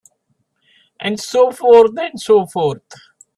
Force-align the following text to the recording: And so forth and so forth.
And 0.99 1.19
so 1.19 1.51
forth 1.51 1.95
and 1.99 2.19
so 2.19 2.47
forth. 2.47 2.81